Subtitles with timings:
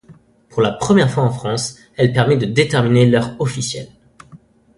[0.49, 3.91] Pour la première fois en France, elle permet de déterminer l'heure officielle.